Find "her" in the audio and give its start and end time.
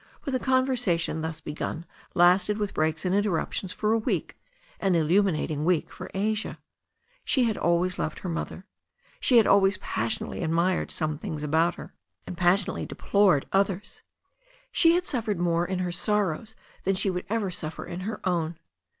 8.21-8.27, 11.75-11.93, 15.77-15.91, 17.99-18.27